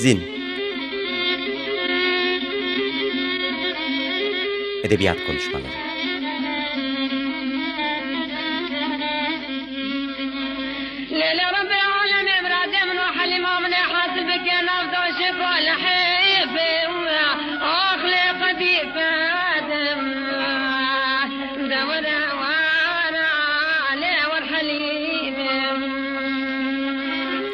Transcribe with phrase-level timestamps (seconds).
[0.00, 0.22] Zin.
[4.84, 5.90] Edebiyat Konuşmaları.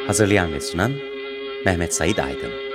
[0.07, 0.93] Hazırlayan ve sunan
[1.66, 2.65] Mehmet Said Aydın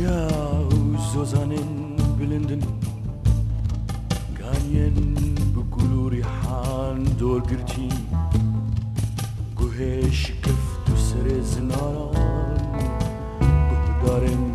[0.00, 0.68] Ciao
[1.12, 2.62] Zozanin bilindin.
[4.38, 4.94] Ganyen
[5.56, 7.92] bu rihan dor girtin
[9.58, 12.58] Guheş keftu sere zinaran
[13.40, 14.49] Guhdarin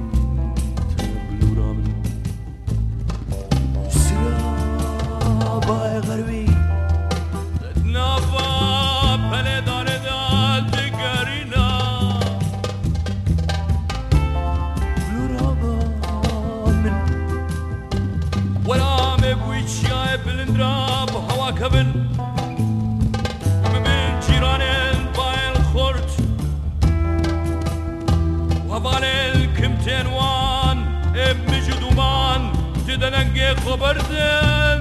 [33.81, 34.79] بەردم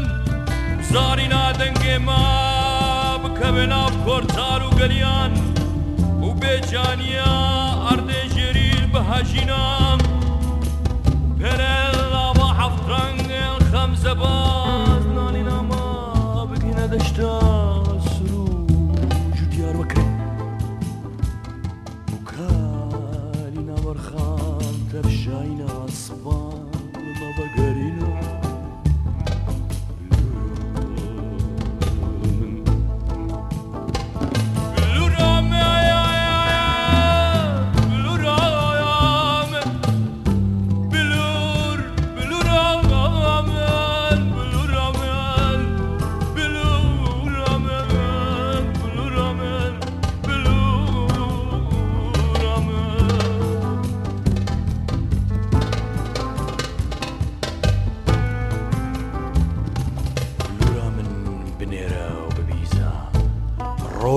[0.91, 2.25] زاری نادەنگێ ما
[3.23, 5.33] بکە بێ ناو کۆرتار و گەریان
[6.25, 7.35] و بێجانیا
[7.87, 10.01] ئەردێ ژێریل بە هەژینام
[11.39, 11.79] پێرە
[12.13, 15.05] لاوە هەفتڕەنگێن خەمزە باز.
[15.17, 15.85] نانی ناما
[16.51, 17.35] بگینە دەشتا
[18.13, 18.47] سرو.
[19.37, 20.11] جودیار وەکەن
[22.13, 26.44] وکاری ناوەرخان تەرشای ناسبان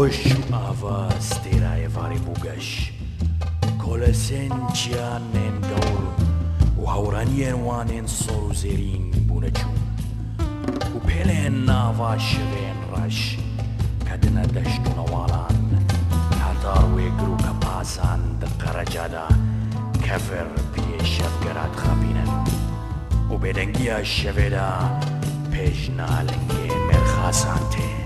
[0.06, 2.92] روش آفا ستيرا يفاري بوغش
[3.84, 6.12] كولسين جيان نين دور
[6.78, 9.74] وهورانيين وانين صورو زيرين بونجون
[10.96, 13.36] وبيلين نافا شغين رش
[14.06, 15.86] كدنا دشتو نوالان
[16.40, 19.28] هاتار ويقرو كباسان دقرجادا
[20.04, 22.44] كفر بيشف قرات خبينن
[23.30, 25.00] و بدنگی شویدا
[25.52, 28.05] پیشنا لنگی مرخاسانته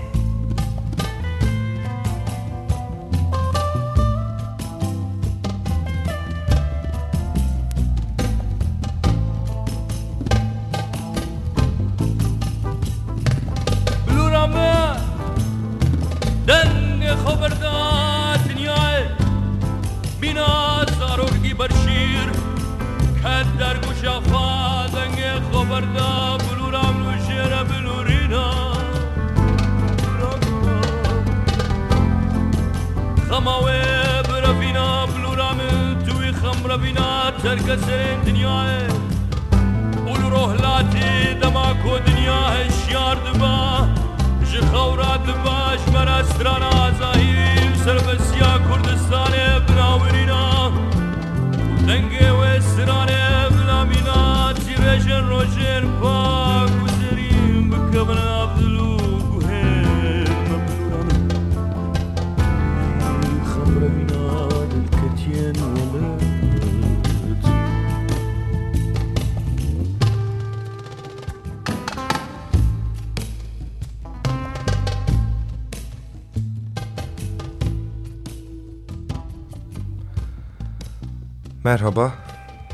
[81.64, 82.31] Merhaba.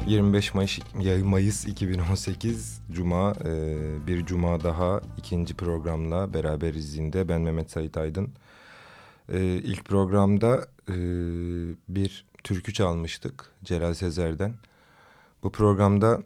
[0.09, 0.79] 25 Mayıs,
[1.25, 3.77] Mayıs 2018 Cuma e,
[4.07, 7.29] bir Cuma daha ikinci programla beraberiz zinde.
[7.29, 8.31] Ben Mehmet Sait Aydın.
[9.33, 10.97] E, ilk programda e,
[11.89, 14.55] bir türkü çalmıştık Celal Sezer'den.
[15.43, 16.23] Bu programda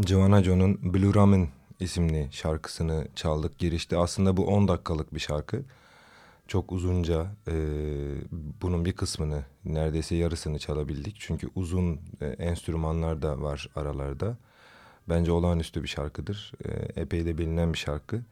[0.00, 1.48] Giovanna John'un Blue Ramen
[1.80, 3.98] isimli şarkısını çaldık girişte.
[3.98, 5.62] Aslında bu 10 dakikalık bir şarkı
[6.48, 7.54] çok uzunca e,
[8.62, 11.16] bunun bir kısmını neredeyse yarısını çalabildik.
[11.18, 14.36] Çünkü uzun e, enstrümanlar da var aralarda.
[15.08, 16.52] Bence olağanüstü bir şarkıdır.
[16.64, 18.22] E, epey de bilinen bir şarkı.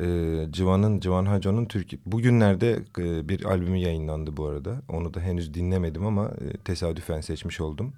[0.00, 0.06] E,
[0.50, 2.02] Civan'ın, Civan Haco'nun Türkiye...
[2.06, 4.82] Bugünlerde e, bir albümü yayınlandı bu arada.
[4.88, 7.92] Onu da henüz dinlemedim ama e, tesadüfen seçmiş oldum.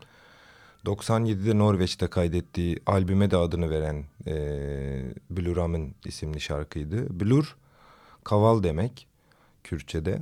[0.85, 4.35] 97'de Norveç'te kaydettiği albüme de adını veren e,
[5.31, 7.21] Blue Ramen isimli şarkıydı.
[7.21, 7.57] Blur,
[8.25, 9.07] kaval demek.
[9.67, 10.21] Kürtçe'de.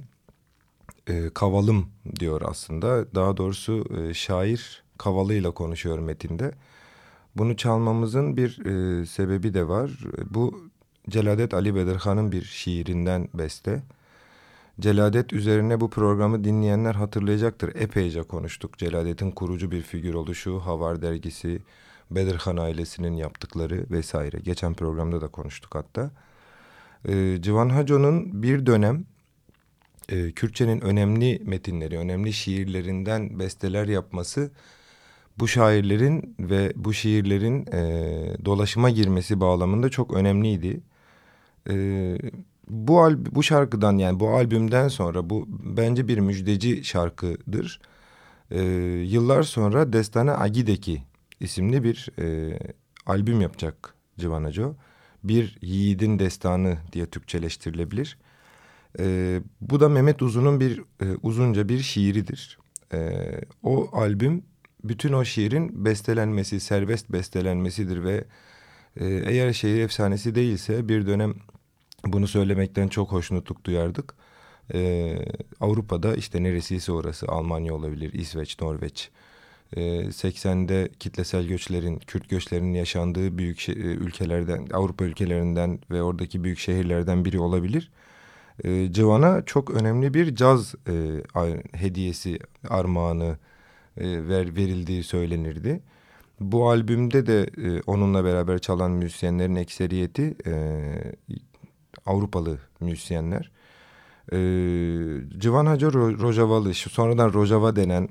[1.09, 1.87] E, kavalım
[2.21, 3.15] diyor aslında.
[3.15, 6.53] Daha doğrusu e, şair kavalıyla konuşuyor metinde.
[7.37, 9.91] Bunu çalmamızın bir e, sebebi de var.
[10.31, 10.71] Bu
[11.09, 13.83] Celadet Ali Bedirhan'ın bir şiirinden beste.
[14.81, 17.75] Celadet üzerine bu programı dinleyenler hatırlayacaktır.
[17.75, 18.79] Epeyce konuştuk.
[18.79, 21.63] Celadet'in kurucu bir figür oluşu, Havar dergisi,
[22.11, 24.39] Bedirhan ailesinin yaptıkları vesaire.
[24.39, 26.11] Geçen programda da konuştuk hatta.
[27.09, 29.05] E, Civan Haco'nun bir dönem
[30.09, 34.51] e, Kürtçenin önemli metinleri, önemli şiirlerinden besteler yapması
[35.39, 40.81] bu şairlerin ve bu şiirlerin e, dolaşıma girmesi bağlamında çok önemliydi.
[41.71, 41.75] E,
[42.69, 47.81] bu bu şarkıdan yani bu albümden sonra bu bence bir müjdeci şarkıdır.
[48.51, 48.63] E,
[49.07, 51.03] yıllar sonra Destane Agideki
[51.41, 52.59] isimli bir e,
[53.07, 54.77] albüm yapacak Civanaco.
[55.25, 58.19] Bir Yiğidin Destanı diye Türkçeleştirilebilir.
[58.99, 62.59] E, bu da Mehmet Uzun'un bir e, uzunca bir şiiridir.
[62.93, 63.21] E,
[63.63, 64.43] o albüm
[64.85, 68.25] bütün o şiirin bestelenmesi, serbest bestelenmesidir ve
[69.01, 71.35] e, eğer şehir efsanesi değilse bir dönem
[72.07, 74.15] bunu söylemekten çok hoşnutluk duyardık.
[74.75, 75.15] E,
[75.61, 79.11] Avrupa'da işte neresiyse orası Almanya olabilir, İsveç, Norveç.
[79.77, 79.81] E,
[80.11, 87.39] 80'de kitlesel göçlerin, Kürt göçlerinin yaşandığı büyük ülkelerden, Avrupa ülkelerinden ve oradaki büyük şehirlerden biri
[87.39, 87.91] olabilir
[88.65, 91.23] e, Civan'a çok önemli bir caz e,
[91.73, 93.39] hediyesi armağanı
[93.97, 95.81] e, ver, verildiği söylenirdi.
[96.41, 100.55] Bu albümde de e, onunla beraber çalan müzisyenlerin ekseriyeti e,
[102.07, 103.51] Avrupalı müzisyenler.
[104.33, 104.39] E,
[105.39, 108.09] Civan Hacı Rojavalı, sonradan Rojava denen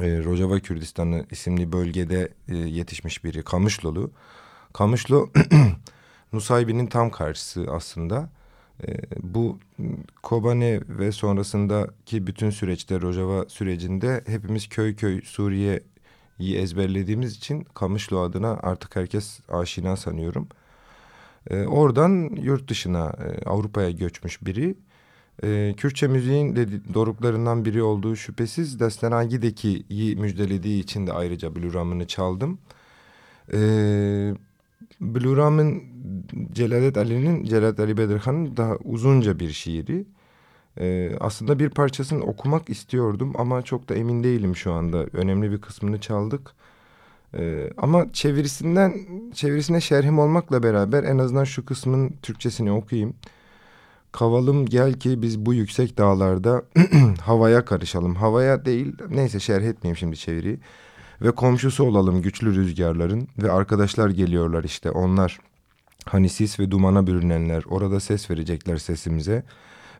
[0.00, 3.42] e, Rojava Kürdistanı isimli bölgede e, yetişmiş biri.
[3.42, 4.10] Kamışlolu.
[4.72, 5.28] Kamışlo
[6.32, 8.30] Nusaybin'in tam karşısı aslında.
[8.82, 9.58] E, bu
[10.22, 18.58] Kobane ve sonrasındaki bütün süreçte Rojava sürecinde hepimiz köy köy Suriye'yi ezberlediğimiz için Kamışlı adına
[18.62, 20.48] artık herkes aşina sanıyorum.
[21.50, 24.74] E, oradan yurt dışına e, Avrupa'ya göçmüş biri.
[25.44, 26.56] E, Kürtçe müziğin
[26.94, 29.84] doruklarından biri olduğu şüphesiz Destenagi'deki
[30.16, 32.58] müjdelediği için de ayrıca Blue çaldım.
[33.52, 34.38] Evet
[35.04, 35.82] Blue Ram'ın
[36.52, 40.04] Celalet Ali'nin, Celalet Ali Bedirhan'ın daha uzunca bir şiiri.
[40.80, 45.06] Ee, aslında bir parçasını okumak istiyordum ama çok da emin değilim şu anda.
[45.12, 46.54] Önemli bir kısmını çaldık.
[47.38, 48.94] Ee, ama çevirisinden,
[49.34, 53.14] çevirisine şerhim olmakla beraber en azından şu kısmın Türkçesini okuyayım.
[54.12, 56.62] Kavalım gel ki biz bu yüksek dağlarda
[57.20, 58.14] havaya karışalım.
[58.14, 60.58] Havaya değil, neyse şerh etmeyeyim şimdi çeviriyi.
[61.22, 65.38] Ve komşusu olalım güçlü rüzgarların ve arkadaşlar geliyorlar işte onlar.
[66.04, 69.44] Hani sis ve dumana bürünenler orada ses verecekler sesimize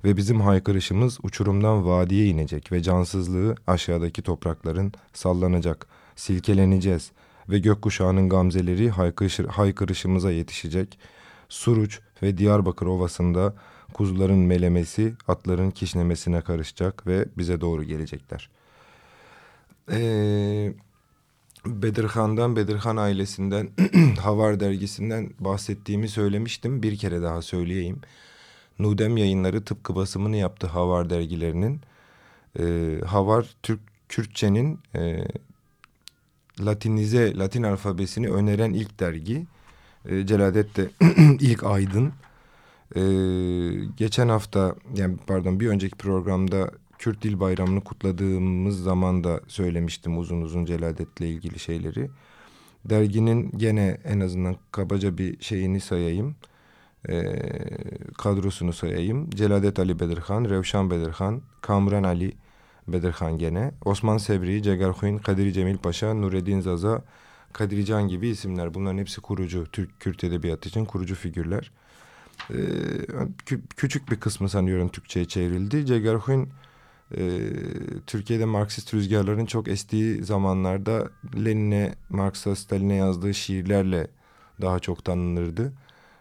[0.05, 5.87] ve bizim haykırışımız uçurumdan vadiye inecek ve cansızlığı aşağıdaki toprakların sallanacak.
[6.17, 7.11] Silkeleneceğiz.
[7.49, 10.99] ve gökkuşağının gamzeleri haykırış, haykırışımıza yetişecek.
[11.49, 13.55] Suruç ve Diyarbakır Ovası'nda
[13.93, 18.51] kuzuların melemesi atların kişnemesine karışacak ve bize doğru gelecekler.
[19.91, 20.73] Ee,
[21.67, 23.71] Bedirhan'dan, Bedirhan ailesinden,
[24.21, 26.83] Havar dergisinden bahsettiğimi söylemiştim.
[26.83, 28.01] Bir kere daha söyleyeyim.
[28.79, 31.81] Nudem yayınları tıpkı basımını yaptı Havar dergilerinin.
[32.59, 35.25] Ee, Havar Türk Kürtçenin e,
[36.61, 39.47] Latinize, Latin alfabesini öneren ilk dergi.
[40.09, 40.91] E, Celadet de
[41.41, 42.13] ilk aydın.
[42.97, 43.03] E,
[43.97, 46.71] geçen hafta, yani pardon bir önceki programda
[47.05, 52.11] Kürt Dil Bayramı'nı kutladığımız zaman da söylemiştim uzun uzun Celadet'le ilgili şeyleri.
[52.85, 56.37] Derginin gene en azından kabaca bir şeyini sayayım.
[57.09, 57.43] E,
[58.19, 59.31] kadrosunu sayayım.
[59.31, 62.33] Celadet Ali Bedirhan, Revşan Bedirhan, Kamran Ali
[62.89, 67.03] Bedirhan gene, Osman Sebri, Cegarhuyn, Kadiri Cemil Paşa, Nureddin Zaza,
[67.53, 68.75] Kadiri Can gibi isimler.
[68.75, 71.71] Bunların hepsi kurucu, Türk Kürt Edebiyatı için kurucu figürler.
[72.51, 72.55] Ee,
[73.47, 75.87] kü küçük bir kısmı sanıyorum Türkçe'ye çevrildi.
[75.87, 76.49] Cegarhuyn
[77.17, 77.53] e,
[78.07, 81.11] Türkiye'de Marksist rüzgarların çok estiği zamanlarda
[81.45, 84.07] Lenin'e, Marx'a, Stalin'e yazdığı şiirlerle
[84.61, 85.73] daha çok tanınırdı.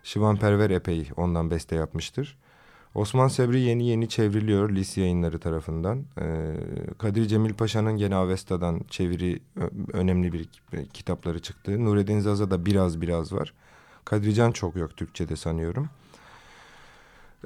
[0.03, 2.37] Şivan Perver epey ondan beste yapmıştır.
[2.95, 6.03] Osman Sebri yeni yeni çevriliyor Lis yayınları tarafından.
[6.21, 6.53] Ee,
[6.97, 9.39] Kadir Cemil Paşa'nın gene Avesta'dan çeviri
[9.93, 10.49] önemli bir
[10.93, 11.85] kitapları çıktı.
[11.85, 13.53] Nureddin Zaza da biraz biraz var.
[14.05, 15.89] Kadrican çok yok Türkçe'de sanıyorum.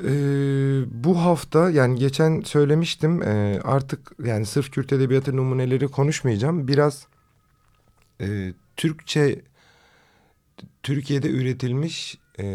[0.04, 6.68] Ee, bu hafta yani geçen söylemiştim e, artık yani sırf Kürt Edebiyatı numuneleri konuşmayacağım.
[6.68, 7.08] Biraz
[8.22, 9.42] e, Türkçe
[10.84, 12.46] Türkiye'de üretilmiş e,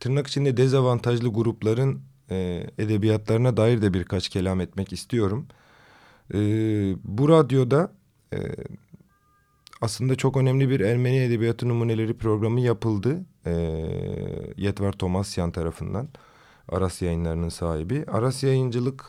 [0.00, 5.46] tırnak içinde dezavantajlı grupların e, edebiyatlarına dair de birkaç kelam etmek istiyorum.
[6.34, 6.38] E,
[7.04, 7.92] bu radyoda
[8.32, 8.38] e,
[9.80, 13.24] aslında çok önemli bir Ermeni Edebiyatı Numuneleri programı yapıldı.
[13.46, 13.52] E,
[14.56, 16.08] Yetvar Tomasyan tarafından.
[16.68, 18.04] Aras yayınlarının sahibi.
[18.08, 19.04] Aras Yayıncılık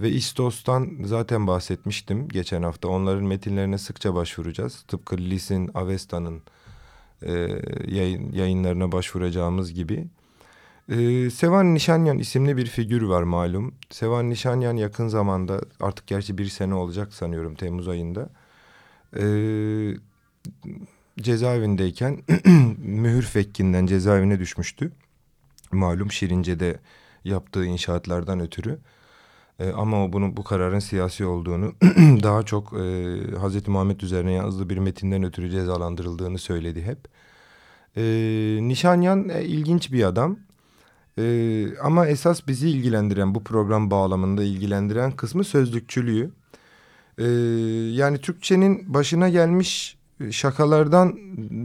[0.00, 2.88] ve İstos'tan zaten bahsetmiştim geçen hafta.
[2.88, 4.82] Onların metinlerine sıkça başvuracağız.
[4.88, 6.42] Tıpkı Lis'in, Avesta'nın
[7.22, 7.32] e,
[7.86, 10.06] yayın, yayınlarına başvuracağımız gibi.
[10.88, 13.74] Ee, Sevan Nişanyan isimli bir figür var malum.
[13.90, 18.28] Sevan Nişanyan yakın zamanda artık gerçi bir sene olacak sanıyorum Temmuz ayında.
[19.16, 19.94] Ee,
[21.20, 22.22] cezaevindeyken
[22.78, 24.92] mühür fekkinden cezaevine düşmüştü.
[25.72, 26.78] Malum Şirince'de
[27.24, 28.78] yaptığı inşaatlardan ötürü.
[29.58, 31.72] Ee, ama o bunun bu kararın siyasi olduğunu
[32.22, 36.98] daha çok e, Hazreti Muhammed üzerine yazdığı bir metinden ötürü cezalandırıldığını söyledi hep.
[37.96, 40.38] Ee, Nişanyan e, ilginç bir adam.
[41.18, 46.30] Ee, ama esas bizi ilgilendiren bu program bağlamında ilgilendiren kısmı sözlükçülüğü.
[47.18, 47.24] Ee,
[47.92, 49.96] yani Türkçenin başına gelmiş
[50.30, 51.18] şakalardan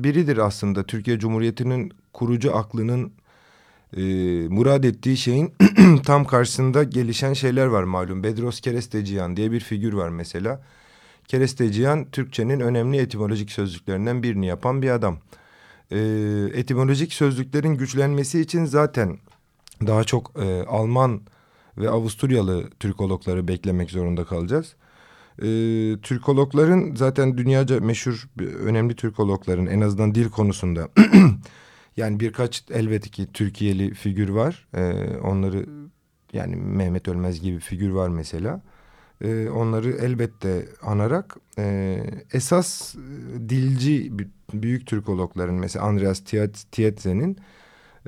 [0.03, 0.83] biridir aslında.
[0.83, 3.11] Türkiye Cumhuriyeti'nin kurucu aklının
[3.97, 4.01] e,
[4.49, 5.53] murad ettiği şeyin
[6.05, 8.23] tam karşısında gelişen şeyler var malum.
[8.23, 10.61] Bedros Keresteciyan diye bir figür var mesela.
[11.27, 15.17] Keresteciyan Türkçenin önemli etimolojik sözlüklerinden birini yapan bir adam.
[15.91, 15.97] E,
[16.53, 19.17] etimolojik sözlüklerin güçlenmesi için zaten
[19.87, 21.21] daha çok e, Alman
[21.77, 24.75] ve Avusturyalı Türkologları beklemek zorunda kalacağız.
[25.39, 25.47] E,
[26.01, 30.89] Türkologların zaten dünyaca meşhur önemli Türkologların en azından dil konusunda
[31.97, 34.67] yani birkaç elbette ki Türkiye'li figür var.
[34.73, 34.83] E,
[35.17, 35.65] onları
[36.33, 38.61] yani Mehmet Ölmez gibi figür var mesela.
[39.21, 41.99] E, onları elbette anarak e,
[42.33, 42.95] esas
[43.49, 44.11] dilci
[44.53, 46.19] büyük Türkologların mesela Andreas
[46.71, 47.37] Tietze'nin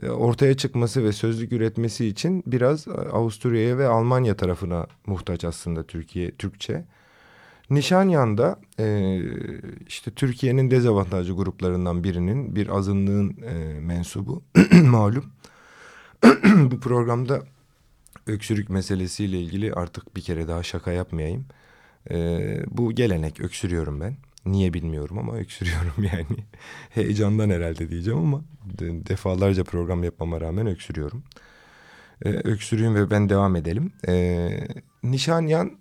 [0.01, 5.84] e, ortaya çıkması ve sözlük üretmesi için biraz e, Avusturya'ya ve Almanya tarafına muhtaç aslında
[5.84, 6.86] Türkiye Türkçe.
[7.69, 9.17] Nişanyan'da e,
[9.88, 14.43] işte Türkiye'nin dezavantajlı gruplarından birinin bir azınlığın e, mensubu
[14.83, 15.25] malum.
[16.71, 17.43] Bu programda
[18.27, 21.45] öksürük meselesiyle ilgili artık bir kere daha şaka yapmayayım.
[22.11, 24.17] E, bu gelenek öksürüyorum ben.
[24.45, 26.45] Niye bilmiyorum ama öksürüyorum yani.
[26.89, 28.41] Heyecandan herhalde diyeceğim ama
[28.79, 31.23] defalarca program yapmama rağmen öksürüyorum.
[32.25, 33.91] Ee, öksürüyorum ve ben devam edelim.
[34.07, 34.67] Ee,
[35.03, 35.71] Nişanyan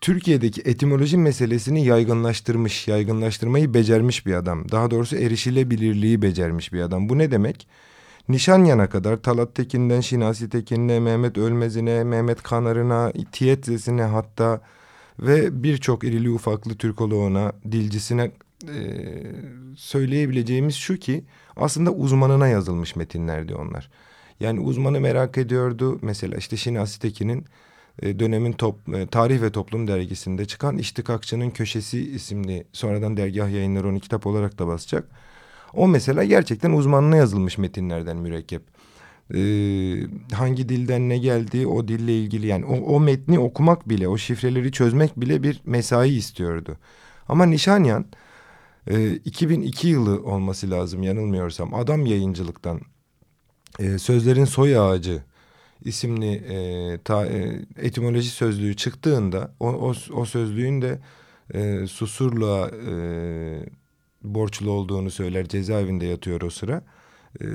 [0.00, 4.70] Türkiye'deki etimoloji meselesini yaygınlaştırmış, yaygınlaştırmayı becermiş bir adam.
[4.70, 7.08] Daha doğrusu erişilebilirliği becermiş bir adam.
[7.08, 7.66] Bu ne demek?
[8.28, 14.60] Nişanyan'a kadar Talat Tekin'den Şinasi Tekin'ine, Mehmet Ölmez'ine, Mehmet Kanar'ına, Tietzes'ine hatta
[15.18, 18.30] ve birçok irili ufaklı Türkoloğuna, dilcisine
[18.68, 18.76] e,
[19.76, 21.24] söyleyebileceğimiz şu ki
[21.56, 23.90] aslında uzmanına yazılmış metinlerdi onlar.
[24.40, 25.98] Yani uzmanı merak ediyordu.
[26.02, 27.44] Mesela işte Şinasi Tekin'in
[28.02, 34.00] dönemin top, e, Tarih ve Toplum dergisinde çıkan İştikakçının Köşesi isimli sonradan dergah yayınları onu
[34.00, 35.08] kitap olarak da basacak.
[35.72, 38.62] O mesela gerçekten uzmanına yazılmış metinlerden mürekkep.
[39.34, 39.36] Ee,
[40.32, 44.72] hangi dilden ne geldiği o dille ilgili yani o, o metni okumak bile o şifreleri
[44.72, 46.76] çözmek bile bir mesai istiyordu.
[47.28, 48.06] Ama Nişanyan
[48.86, 52.80] e, 2002 yılı olması lazım yanılmıyorsam adam yayıncılıktan
[53.78, 55.22] e, Sözlerin Soy Ağacı
[55.84, 60.98] isimli e, ta, e, etimoloji sözlüğü çıktığında o, o, o sözlüğün de
[61.54, 62.94] e, Susurluğa e,
[64.22, 66.82] borçlu olduğunu söyler cezaevinde yatıyor o sıra.
[67.40, 67.46] E,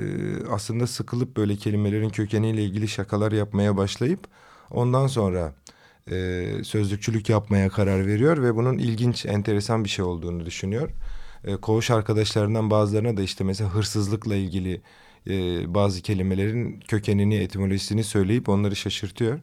[0.50, 4.20] aslında sıkılıp böyle kelimelerin kökeniyle ilgili şakalar yapmaya başlayıp
[4.70, 5.54] ondan sonra
[6.10, 10.90] e, sözlükçülük yapmaya karar veriyor ve bunun ilginç enteresan bir şey olduğunu düşünüyor.
[11.44, 14.82] E, koğuş arkadaşlarından bazılarına da işte mesela hırsızlıkla ilgili
[15.30, 19.38] e, bazı kelimelerin kökenini, etimolojisini söyleyip onları şaşırtıyor.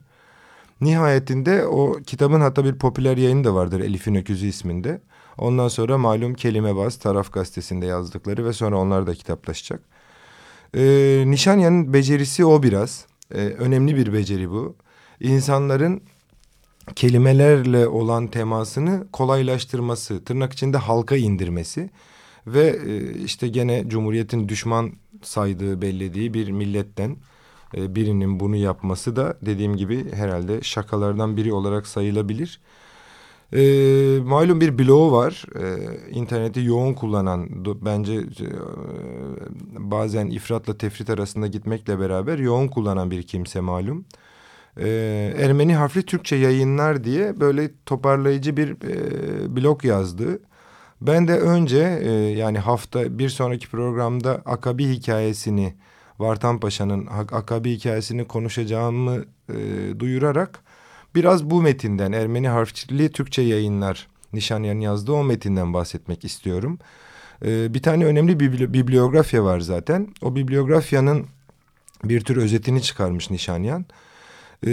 [0.80, 5.00] Nihayetinde o kitabın hatta bir popüler yayını da vardır Elif'in Öküzü isminde.
[5.38, 9.80] Ondan sonra malum Kelimebaz Taraf Gazetesi'nde yazdıkları ve sonra onlar da kitaplaşacak.
[10.76, 13.06] Ee, Nişanyan'ın becerisi o biraz.
[13.34, 14.76] Ee, önemli bir beceri bu.
[15.20, 16.02] İnsanların
[16.96, 21.90] kelimelerle olan temasını kolaylaştırması, tırnak içinde halka indirmesi
[22.46, 24.92] ve e, işte gene Cumhuriyet'in düşman
[25.26, 27.16] saydığı, bellediği bir milletten
[27.76, 32.60] e, birinin bunu yapması da dediğim gibi herhalde şakalardan biri olarak sayılabilir.
[33.52, 33.60] E,
[34.24, 35.44] malum bir bloğu var.
[35.60, 37.48] E, interneti yoğun kullanan
[37.84, 38.48] bence e,
[39.78, 44.04] bazen ifratla tefrit arasında gitmekle beraber yoğun kullanan bir kimse malum.
[44.80, 44.88] E,
[45.38, 50.40] Ermeni harfli Türkçe yayınlar diye böyle toparlayıcı bir e, blog yazdı.
[51.06, 55.74] Ben de önce e, yani hafta bir sonraki programda Akabi hikayesini
[56.18, 59.54] Vartan Paşa'nın Akabi hikayesini konuşacağımı e,
[59.98, 60.60] duyurarak
[61.14, 66.78] biraz bu metinden Ermeni harfçili Türkçe yayınlar Nişanyan yazdığı o metinden bahsetmek istiyorum.
[67.44, 70.08] E, bir tane önemli bir bibliografya var zaten.
[70.22, 71.26] O bibliografyanın
[72.04, 73.86] bir tür özetini çıkarmış Nişanyan.
[74.66, 74.72] E,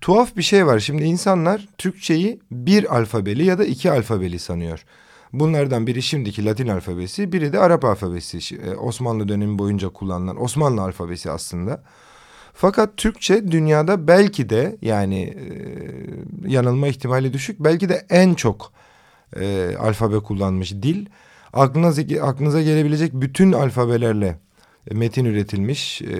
[0.00, 0.78] tuhaf bir şey var.
[0.78, 4.84] Şimdi insanlar Türkçeyi bir alfabeli ya da iki alfabeli sanıyor.
[5.32, 8.56] Bunlardan biri şimdiki Latin alfabesi, biri de Arap alfabesi.
[8.56, 11.82] E, Osmanlı dönemi boyunca kullanılan Osmanlı alfabesi aslında.
[12.54, 15.46] Fakat Türkçe dünyada belki de yani e,
[16.50, 18.72] yanılma ihtimali düşük, belki de en çok
[19.36, 21.06] e, alfabe kullanmış dil.
[21.52, 24.38] Aklınıza, aklınıza gelebilecek bütün alfabelerle
[24.90, 26.16] metin üretilmiş, e,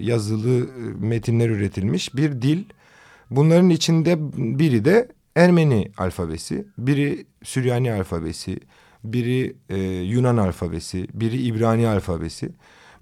[0.00, 2.64] yazılı e, metinler üretilmiş bir dil.
[3.30, 4.16] Bunların içinde
[4.58, 8.60] biri de Ermeni alfabesi, biri Süryani alfabesi,
[9.04, 12.50] biri e, Yunan alfabesi, biri İbrani alfabesi.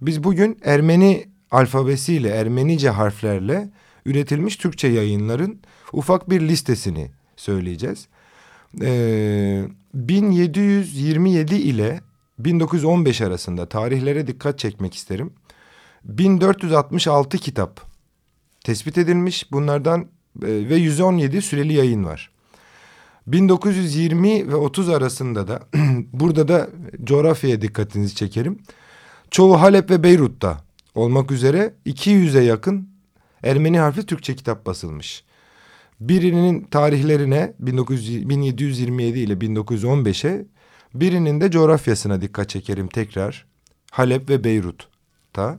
[0.01, 3.71] Biz bugün Ermeni alfabesiyle, Ermenice harflerle
[4.07, 5.61] üretilmiş Türkçe yayınların
[5.92, 8.09] ufak bir listesini söyleyeceğiz.
[8.83, 9.64] Ee,
[9.95, 12.01] 1727 ile
[12.38, 15.33] 1915 arasında tarihlere dikkat çekmek isterim.
[16.05, 17.81] 1466 kitap
[18.64, 19.53] tespit edilmiş.
[19.53, 22.31] Bunlardan ve 117 süreli yayın var.
[23.27, 25.62] 1920 ve 30 arasında da
[26.12, 26.71] burada da
[27.05, 28.59] coğrafyaya dikkatinizi çekerim.
[29.31, 30.64] Çoğu Halep ve Beyrut'ta
[30.95, 32.92] olmak üzere 200'e yakın
[33.42, 35.25] Ermeni harfli Türkçe kitap basılmış.
[36.01, 40.47] Birinin tarihlerine 1900, 1727 ile 1915'e
[40.95, 43.47] birinin de coğrafyasına dikkat çekerim tekrar.
[43.90, 45.59] Halep ve Beyrut'ta.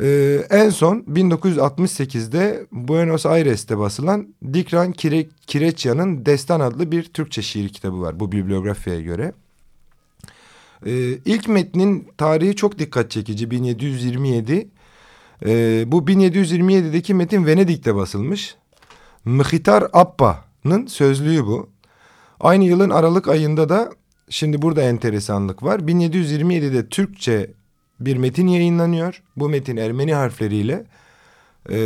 [0.00, 7.68] Ee, en son 1968'de Buenos Aires'te basılan Dikran Kire, Kireçya'nın Destan adlı bir Türkçe şiir
[7.68, 9.32] kitabı var bu bibliografyaya göre.
[10.86, 14.68] Ee, ilk metnin tarihi çok dikkat çekici 1727.
[15.46, 18.56] Ee, bu 1727'deki metin Venedik'te basılmış.
[19.24, 21.70] Mıhitar Appa'nın sözlüğü bu.
[22.40, 23.90] Aynı yılın Aralık ayında da
[24.30, 25.80] şimdi burada enteresanlık var.
[25.80, 27.57] 1727'de Türkçe
[28.00, 29.22] bir metin yayınlanıyor.
[29.36, 30.84] Bu metin Ermeni harfleriyle
[31.70, 31.78] e,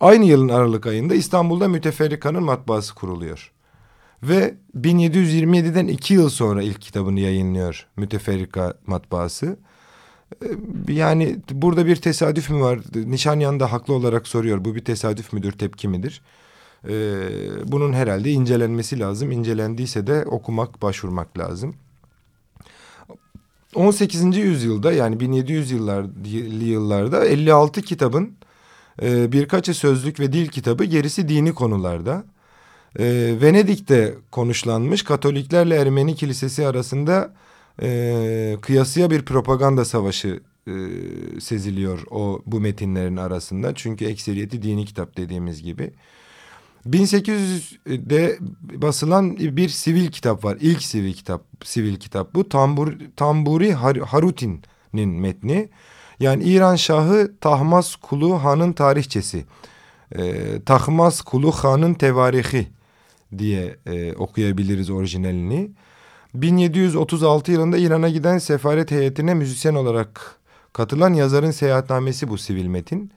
[0.00, 3.52] aynı yılın Aralık ayında İstanbul'da Müteferrika'nın matbaası kuruluyor.
[4.22, 9.56] Ve 1727'den iki yıl sonra ilk kitabını yayınlıyor Müteferrika matbaası.
[10.42, 10.46] E,
[10.92, 12.80] yani burada bir tesadüf mü var?
[12.94, 14.64] Nişanyan da haklı olarak soruyor.
[14.64, 16.22] Bu bir tesadüf müdür, tepki midir?
[16.88, 17.16] Ee,
[17.64, 19.32] bunun herhalde incelenmesi lazım.
[19.32, 21.76] İncelendiyse de okumak, başvurmak lazım.
[23.74, 24.36] 18.
[24.36, 26.06] yüzyılda yani 1700 yıllar,
[26.64, 28.36] yıllarda 56 kitabın
[29.02, 32.24] e, birkaçı sözlük ve dil kitabı gerisi dini konularda.
[32.98, 33.04] E,
[33.42, 37.34] Venedik'te konuşlanmış Katoliklerle Ermeni Kilisesi arasında
[37.82, 40.72] e, kıyasıya bir propaganda savaşı e,
[41.40, 43.74] seziliyor o bu metinlerin arasında.
[43.74, 45.92] Çünkü ekseriyeti dini kitap dediğimiz gibi.
[46.86, 48.38] 1800'de
[48.82, 50.58] basılan bir sivil kitap var.
[50.60, 52.34] İlk sivil kitap, sivil kitap.
[52.34, 55.68] Bu Tambur, Tamburi Har Harutin'in metni.
[56.20, 59.44] Yani İran Şahı Tahmas Kulu Han'ın tarihçesi.
[60.12, 60.34] E,
[60.66, 62.68] Tahmas Kulu Han'ın tevarihi
[63.38, 65.70] diye e, okuyabiliriz orijinalini.
[66.34, 70.36] 1736 yılında İran'a giden sefaret heyetine müzisyen olarak
[70.72, 73.12] katılan yazarın seyahatnamesi bu sivil metin.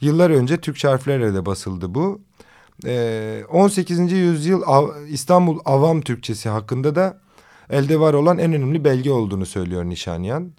[0.00, 2.20] Yıllar önce Türkçe harflerle de basıldı bu.
[2.86, 4.12] Ee, 18.
[4.12, 7.18] yüzyıl Av İstanbul Avam Türkçesi hakkında da
[7.70, 10.50] elde var olan en önemli belge olduğunu söylüyor Nişanyan.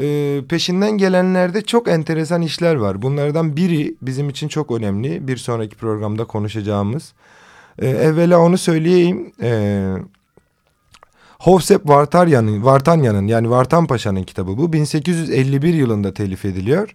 [0.00, 3.02] Ee, peşinden gelenlerde çok enteresan işler var.
[3.02, 5.28] Bunlardan biri bizim için çok önemli.
[5.28, 7.12] Bir sonraki programda konuşacağımız.
[7.78, 9.32] Ee, evvela onu söyleyeyim.
[9.42, 9.94] Ee,
[11.38, 14.72] Hovsep Vartanyan'ın Vartanyan'ın yani Vartan Paşa'nın kitabı bu.
[14.72, 16.94] 1851 yılında telif ediliyor.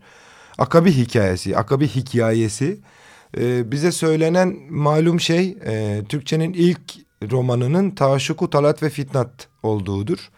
[0.58, 2.80] Akabi hikayesi, Akabi hikayesi.
[3.38, 6.82] Ee, bize söylenen malum şey e, Türkçenin ilk
[7.32, 10.30] romanının Taşuku Talat ve Fitnat olduğudur.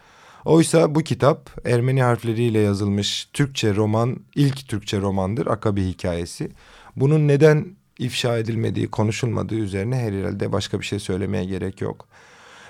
[0.44, 6.50] Oysa bu kitap Ermeni harfleriyle yazılmış Türkçe roman, ilk Türkçe romandır Akabi hikayesi.
[6.96, 7.66] Bunun neden
[7.98, 12.08] ifşa edilmediği, konuşulmadığı üzerine herhalde başka bir şey söylemeye gerek yok.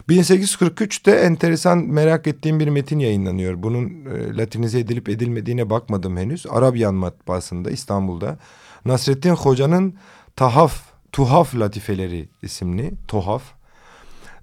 [0.08, 3.62] 1843'te enteresan merak ettiğim bir metin yayınlanıyor.
[3.62, 6.46] Bunun e, latinize edilip edilmediğine bakmadım henüz.
[6.50, 8.38] Arabiyan matbaasında İstanbul'da.
[8.84, 9.94] Nasrettin Hoca'nın
[10.36, 13.42] Tahaf, Tuhaf Latifeleri isimli, Tuhaf.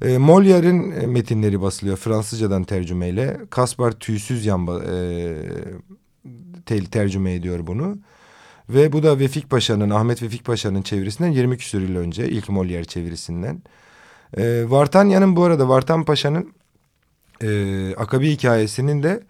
[0.01, 3.39] E, Molière'in e, metinleri basılıyor Fransızcadan tercümeyle.
[3.49, 4.95] Kaspar Tüysüz Yamba e,
[6.65, 7.97] tel, tercüme ediyor bunu.
[8.69, 12.29] Ve bu da Vefik Paşa'nın, Ahmet Vefik Paşa'nın çevirisinden 20 küsur yıl önce.
[12.29, 13.63] ilk Molière çevirisinden.
[14.37, 16.53] E, Vartanya'nın bu arada Vartan Paşa'nın
[17.41, 19.23] e, Akabi hikayesinin de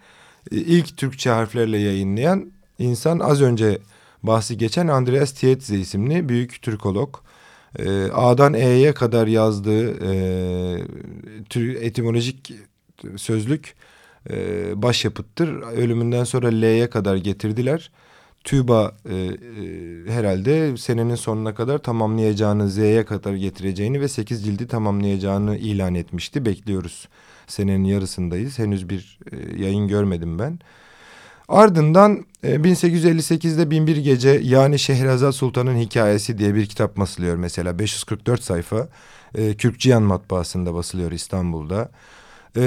[0.51, 3.79] e, ilk Türkçe harflerle yayınlayan insan az önce
[4.23, 7.15] bahsi geçen Andreas Tietze isimli büyük Türkolog.
[7.79, 12.53] E, A'dan E'ye kadar yazdığı e, etimolojik
[13.15, 13.75] sözlük
[14.29, 14.35] e,
[14.81, 15.61] başyapıttır.
[15.61, 17.91] Ölümünden sonra L'ye kadar getirdiler.
[18.43, 19.31] TÜBA e, e,
[20.07, 26.45] herhalde senenin sonuna kadar tamamlayacağını, Z'ye kadar getireceğini ve sekiz cildi tamamlayacağını ilan etmişti.
[26.45, 27.07] Bekliyoruz.
[27.47, 28.59] Senenin yarısındayız.
[28.59, 30.59] Henüz bir e, yayın görmedim ben.
[31.47, 37.79] Ardından e, 1858'de Binbir Gece yani Şehrazat Sultan'ın hikayesi diye bir kitap basılıyor mesela.
[37.79, 38.87] 544 sayfa
[39.37, 41.91] e, matbaasında basılıyor İstanbul'da.
[42.57, 42.63] E,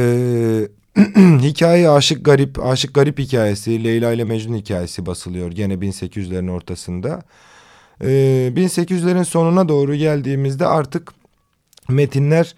[1.42, 7.22] hikaye Aşık Garip, Aşık Garip hikayesi, Leyla ile Mecnun hikayesi basılıyor gene 1800'lerin ortasında.
[8.00, 11.12] Ee, 1800'lerin sonuna doğru geldiğimizde artık
[11.88, 12.54] metinler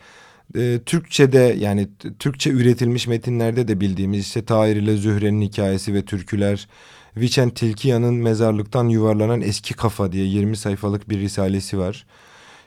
[0.57, 6.69] e, Türkçe'de yani Türkçe üretilmiş metinlerde de bildiğimiz işte Tahir ile Zühre'nin hikayesi ve türküler,
[7.17, 12.07] Viçen Tilkiyan'ın mezarlıktan yuvarlanan eski kafa diye 20 sayfalık bir risalesi var.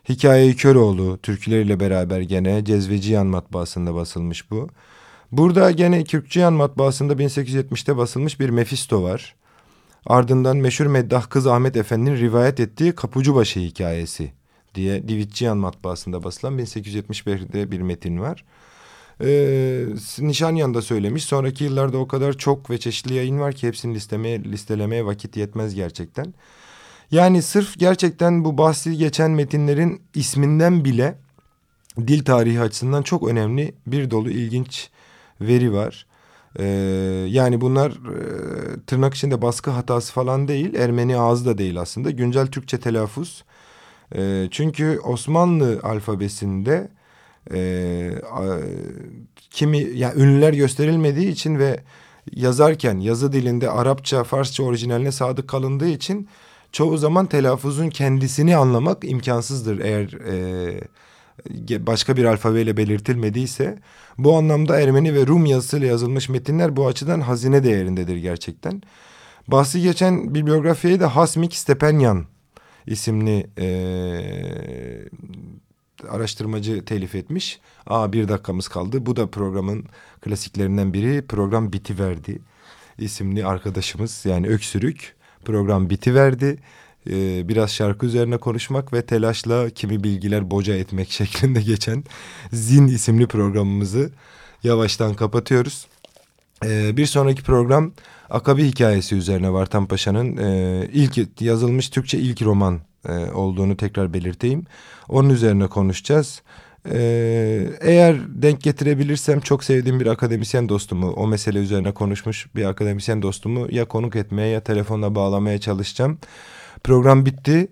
[0.09, 4.69] Hikaye Köroğlu türküleriyle beraber gene Cezveciyan matbaasında basılmış bu.
[5.31, 9.35] Burada gene Kürkçüyan matbaasında 1870'te basılmış bir Mefisto var.
[10.05, 14.31] Ardından meşhur meddah kız Ahmet Efendi'nin rivayet ettiği Kapucubaşı hikayesi
[14.75, 18.45] diye Divitçiyan matbaasında basılan 1871'de bir metin var.
[19.23, 19.85] Ee,
[20.19, 21.23] Nişanyan da söylemiş.
[21.23, 25.75] Sonraki yıllarda o kadar çok ve çeşitli yayın var ki hepsini listemeye, listelemeye vakit yetmez
[25.75, 26.33] gerçekten.
[27.11, 31.15] Yani sırf gerçekten bu bahsi geçen metinlerin isminden bile
[31.97, 34.89] dil tarihi açısından çok önemli bir dolu ilginç
[35.41, 36.05] veri var.
[36.59, 36.65] Ee,
[37.29, 40.73] yani bunlar e, tırnak içinde baskı hatası falan değil.
[40.75, 42.11] Ermeni ağzı da değil aslında.
[42.11, 43.43] Güncel Türkçe telaffuz.
[44.15, 46.91] E, çünkü Osmanlı alfabesinde
[47.53, 48.57] e, a,
[49.49, 51.79] kimi yani ünlüler gösterilmediği için ve
[52.35, 56.27] yazarken yazı dilinde Arapça, Farsça orijinaline sadık kalındığı için
[56.71, 63.79] çoğu zaman telaffuzun kendisini anlamak imkansızdır eğer e, başka bir alfabeyle belirtilmediyse
[64.17, 68.81] bu anlamda Ermeni ve Rum yazısıyla yazılmış metinler bu açıdan hazine değerindedir gerçekten.
[69.47, 72.25] Bahsi geçen bibliografyayı da Hasmik Stepenyan
[72.87, 73.67] isimli e,
[76.09, 77.59] araştırmacı telif etmiş.
[77.87, 79.05] Aa bir dakikamız kaldı.
[79.05, 79.85] Bu da programın
[80.21, 81.27] klasiklerinden biri.
[81.27, 82.39] Program bitiverdi
[82.97, 85.15] isimli arkadaşımız yani öksürük.
[85.45, 86.57] Program bitiverdi
[87.09, 92.03] e, biraz şarkı üzerine konuşmak ve telaşla kimi bilgiler boca etmek şeklinde geçen
[92.53, 94.11] Zin isimli programımızı
[94.63, 95.87] yavaştan kapatıyoruz.
[96.65, 97.91] E, bir sonraki program
[98.31, 104.65] Akabi hikayesi üzerine Vartan Paşa'nın e, ilk yazılmış Türkçe ilk roman e, olduğunu tekrar belirteyim.
[105.09, 106.41] Onun üzerine konuşacağız.
[106.89, 113.21] Ee, eğer denk getirebilirsem çok sevdiğim bir akademisyen dostumu, o mesele üzerine konuşmuş bir akademisyen
[113.21, 116.17] dostumu ya konuk etmeye ya telefonla bağlamaya çalışacağım.
[116.83, 117.67] Program bitti.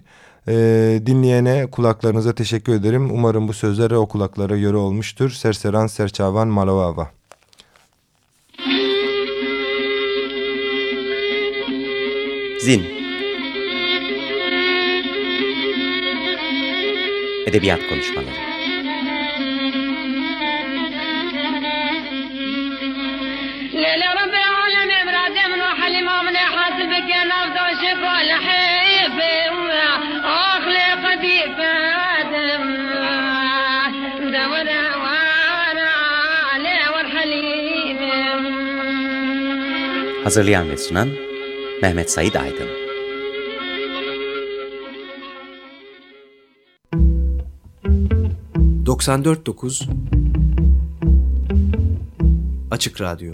[0.48, 3.12] Ee, dinleyene kulaklarınıza teşekkür ederim.
[3.12, 5.30] Umarım bu sözlere o kulaklara göre olmuştur.
[5.30, 7.19] Serseran Serçavan Malavava.
[12.60, 12.86] Zin.
[17.46, 18.50] Edebiyat Konuşmaları.
[40.24, 41.10] Hazırlayan ve sunan
[41.82, 42.68] Mehmet Said Aydın.
[48.86, 49.90] ...94.9
[52.72, 53.34] Açık Radyo.